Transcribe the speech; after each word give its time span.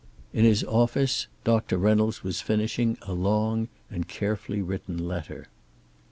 In 0.33 0.45
the 0.45 0.65
office 0.67 1.27
Doctor 1.43 1.77
Reynolds 1.77 2.23
was 2.23 2.41
finishing 2.41 2.97
a 3.03 3.13
long 3.13 3.67
and 3.87 4.07
carefully 4.07 4.59
written 4.59 4.97
letter. 4.97 5.45